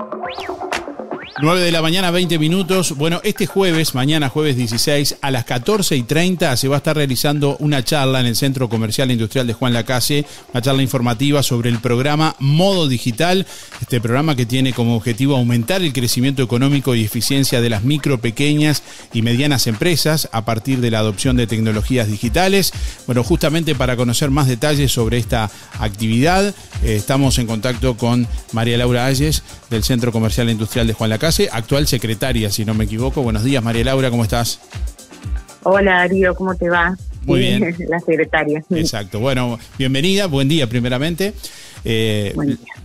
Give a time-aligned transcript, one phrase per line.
[0.00, 0.89] you
[1.38, 2.96] 9 de la mañana, 20 minutos.
[2.96, 6.96] Bueno, este jueves, mañana jueves 16, a las 14 y 30 se va a estar
[6.96, 11.42] realizando una charla en el Centro Comercial e Industrial de Juan Lacase, una charla informativa
[11.42, 13.46] sobre el programa Modo Digital,
[13.80, 18.18] este programa que tiene como objetivo aumentar el crecimiento económico y eficiencia de las micro,
[18.20, 18.82] pequeñas
[19.14, 22.72] y medianas empresas a partir de la adopción de tecnologías digitales.
[23.06, 28.76] Bueno, justamente para conocer más detalles sobre esta actividad, eh, estamos en contacto con María
[28.76, 31.19] Laura Ayes del Centro Comercial e Industrial de Juan Lacase
[31.52, 33.22] actual secretaria, si no me equivoco.
[33.22, 34.58] Buenos días, María Laura, ¿cómo estás?
[35.62, 36.96] Hola, Darío, ¿cómo te va?
[37.26, 37.76] Muy bien.
[37.88, 38.64] La secretaria.
[38.70, 39.20] Exacto.
[39.20, 41.34] Bueno, bienvenida, buen día primeramente.
[41.84, 42.34] Eh,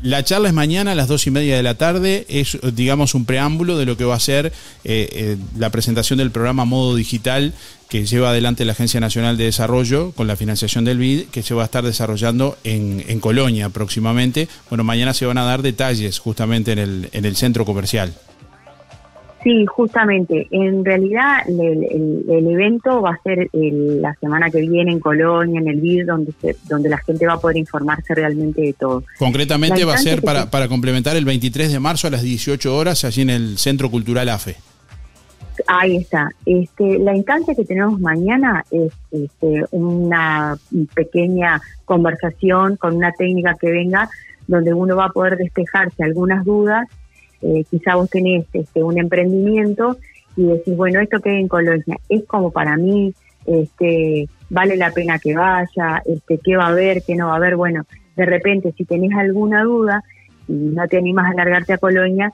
[0.02, 2.26] la charla es mañana a las dos y media de la tarde.
[2.30, 6.31] Es, digamos, un preámbulo de lo que va a ser eh, eh, la presentación del
[6.31, 7.54] programa Modo Digital
[7.90, 11.54] que lleva adelante la Agencia Nacional de Desarrollo con la financiación del BID, que se
[11.54, 14.48] va a estar desarrollando en, en Colonia próximamente.
[14.70, 18.13] Bueno, mañana se van a dar detalles justamente en el, en el centro comercial.
[19.45, 20.48] Sí, justamente.
[20.49, 25.79] En realidad el, evento va a ser la semana que viene en Colonia, en el
[25.79, 26.34] BID, donde,
[26.68, 29.04] donde la gente va a poder informarse realmente de todo.
[29.20, 33.05] Concretamente va a ser para, para complementar el 23 de marzo a las 18 horas
[33.05, 34.55] allí en el Centro Cultural AFE.
[35.68, 36.32] Ahí está.
[36.48, 40.57] Este, la instancia que tenemos mañana es este, una
[40.96, 44.10] pequeña conversación con una técnica que venga
[44.48, 46.88] donde uno va a poder despejarse algunas dudas
[47.41, 49.98] eh, quizá vos tenés este, un emprendimiento
[50.36, 53.14] y decís, bueno, esto que hay en Colonia es como para mí,
[53.46, 57.38] este, vale la pena que vaya, este, qué va a haber, qué no va a
[57.38, 57.56] haber.
[57.56, 57.84] Bueno,
[58.16, 60.04] de repente, si tenés alguna duda
[60.48, 62.32] y no te animas a largarte a Colonia,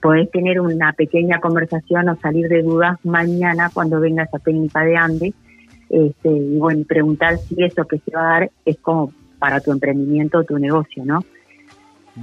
[0.00, 4.96] podés tener una pequeña conversación o salir de dudas mañana cuando venga esa técnica de
[4.96, 5.34] Andes.
[5.88, 9.72] Este, y bueno, preguntar si eso que se va a dar es como para tu
[9.72, 11.20] emprendimiento o tu negocio, ¿no?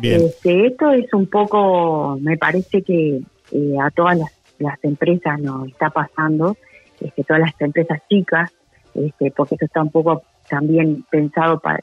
[0.02, 4.31] Este, esto es un poco, me parece que eh, a todas las,
[4.84, 6.56] empresas nos está pasando,
[7.00, 8.52] este, todas las empresas chicas,
[8.94, 11.80] este, porque esto está un poco también pensado para,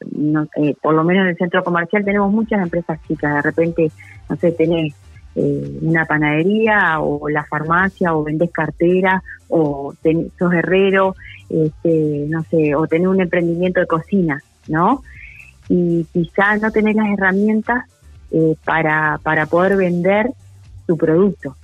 [0.55, 3.91] eh, por lo menos en el centro comercial tenemos muchas empresas chicas, de repente,
[4.29, 4.93] no sé, tenés
[5.35, 9.93] eh, una panadería o la farmacia o vendés cartera o
[10.37, 11.15] sos herrero,
[11.49, 15.03] este, no sé, o tenés un emprendimiento de cocina, ¿no?
[15.67, 17.85] Y quizás no tenés las herramientas
[18.31, 20.31] eh, para, para poder vender
[20.87, 21.55] su producto.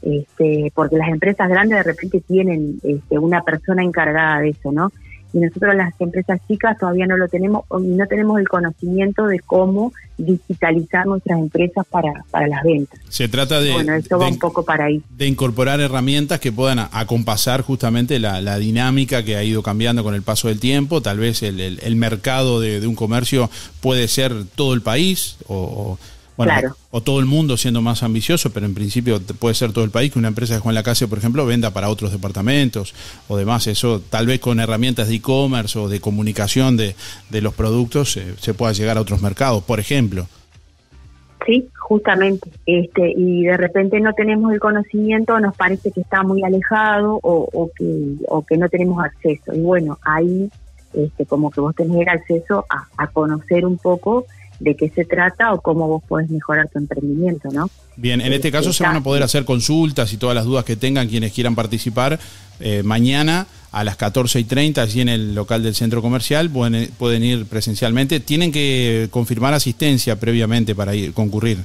[0.00, 4.92] Este, porque las empresas grandes de repente tienen este, una persona encargada de eso, ¿no?
[5.32, 9.92] Y nosotros las empresas chicas todavía no lo tenemos, no tenemos el conocimiento de cómo
[10.16, 12.98] digitalizar nuestras empresas para, para las ventas.
[13.08, 15.02] Se trata de, bueno, esto va un poco para ahí.
[15.16, 20.22] de incorporar herramientas que puedan acompasar justamente la, dinámica que ha ido cambiando con el
[20.22, 21.00] paso del tiempo.
[21.00, 23.50] Tal vez el, el, mercado de, de, un comercio
[23.80, 25.98] puede ser todo el país o
[26.38, 29.90] bueno, o todo el mundo siendo más ambicioso, pero en principio puede ser todo el
[29.90, 32.94] país que una empresa de Juan Lacase, por ejemplo, venda para otros departamentos
[33.26, 33.66] o demás.
[33.66, 36.94] Eso tal vez con herramientas de e-commerce o de comunicación de,
[37.28, 40.28] de los productos eh, se pueda llegar a otros mercados, por ejemplo.
[41.44, 42.48] Sí, justamente.
[42.66, 47.48] Este, y de repente no tenemos el conocimiento, nos parece que está muy alejado o,
[47.52, 49.52] o, que, o que no tenemos acceso.
[49.54, 50.48] Y bueno, ahí
[50.94, 54.24] este, como que vos tenés el acceso a, a conocer un poco
[54.60, 57.70] de qué se trata o cómo vos podés mejorar tu emprendimiento, ¿no?
[57.96, 60.76] Bien, en este caso se van a poder hacer consultas y todas las dudas que
[60.76, 62.18] tengan quienes quieran participar
[62.60, 66.88] eh, mañana a las 14 y 30 allí en el local del centro comercial, pueden,
[66.98, 68.20] pueden ir presencialmente.
[68.20, 71.58] Tienen que confirmar asistencia previamente para ir, concurrir.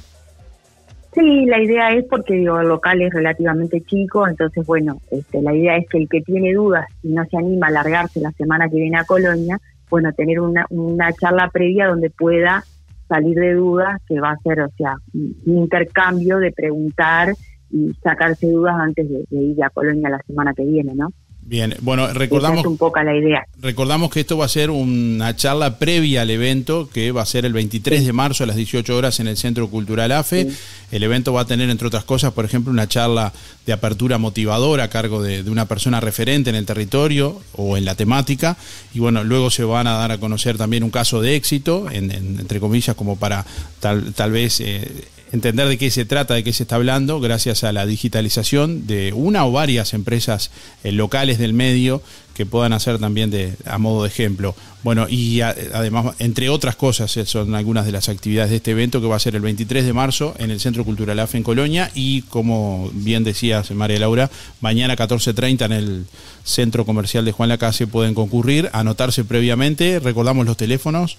[1.14, 5.54] Sí, la idea es porque digo, el local es relativamente chico, entonces bueno, este, la
[5.54, 8.68] idea es que el que tiene dudas y no se anima a largarse la semana
[8.68, 12.64] que viene a Colonia, bueno, tener una, una charla previa donde pueda
[13.08, 17.34] salir de dudas, que va a ser, o sea, un intercambio de preguntar
[17.70, 21.12] y sacarse dudas antes de, ir a Colonia la semana que viene, ¿no?
[21.46, 23.46] Bien, bueno, recordamos un poco la idea.
[23.60, 27.44] Recordamos que esto va a ser una charla previa al evento que va a ser
[27.44, 30.48] el 23 de marzo a las 18 horas en el Centro Cultural AFE.
[30.90, 33.32] El evento va a tener, entre otras cosas, por ejemplo, una charla
[33.66, 37.94] de apertura motivadora a cargo de, una persona referente en el territorio o en la
[37.94, 38.56] temática.
[38.94, 42.58] Y bueno, luego se van a dar a conocer también un caso de éxito, entre
[42.58, 43.44] comillas, como para
[43.80, 45.04] tal, tal vez eh,
[45.34, 49.12] entender de qué se trata, de qué se está hablando, gracias a la digitalización de
[49.12, 50.50] una o varias empresas
[50.84, 52.02] eh, locales del medio
[52.34, 54.54] que puedan hacer también de, a modo de ejemplo.
[54.82, 59.00] Bueno, y además, entre otras cosas, eh, son algunas de las actividades de este evento
[59.00, 61.90] que va a ser el 23 de marzo en el Centro Cultural AFE en Colonia
[61.94, 66.04] y, como bien decías, María Laura, mañana 14.30 en el
[66.42, 71.16] Centro Comercial de Juan Lacase pueden concurrir, anotarse previamente, recordamos los teléfonos.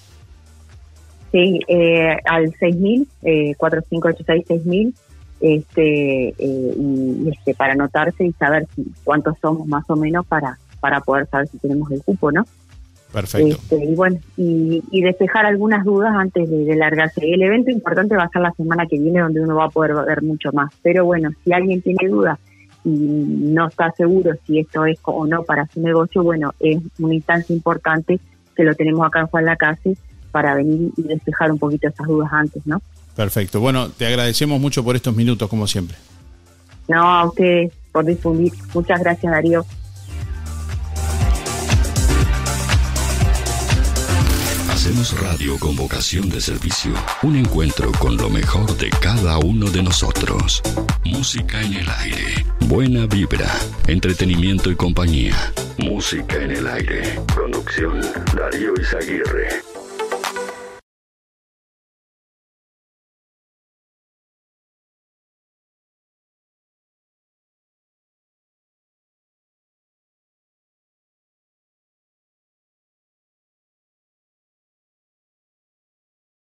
[1.32, 4.94] Sí, eh, al 6000, eh, 4586-6000,
[5.40, 10.58] este, eh, y, este, para anotarse y saber si, cuántos somos más o menos para,
[10.80, 12.44] para poder saber si tenemos el cupo, ¿no?
[13.12, 13.56] Perfecto.
[13.56, 17.20] Este, y bueno, y, despejar algunas dudas antes de, largarse.
[17.22, 19.94] El evento importante va a ser la semana que viene, donde uno va a poder
[20.06, 20.72] ver mucho más.
[20.82, 22.38] Pero bueno, si alguien tiene dudas
[22.84, 27.14] y no está seguro si esto es o no para su negocio, bueno, es una
[27.14, 28.20] instancia importante
[28.54, 29.96] que lo tenemos acá en Juan Lacase
[30.30, 32.80] para venir y despejar un poquito esas dudas antes, ¿no?
[33.16, 33.60] Perfecto.
[33.60, 35.96] Bueno, te agradecemos mucho por estos minutos, como siempre.
[36.86, 38.52] No, a ustedes por difundir.
[38.74, 39.64] Muchas gracias, Darío.
[44.70, 46.92] Hacemos radio con vocación de servicio.
[47.22, 50.62] Un encuentro con lo mejor de cada uno de nosotros.
[51.04, 52.46] Música en el aire.
[52.68, 53.50] Buena vibra.
[53.88, 55.34] Entretenimiento y compañía.
[55.78, 57.18] Música en el aire.
[57.34, 58.00] Producción
[58.36, 59.75] Darío Izaguirre.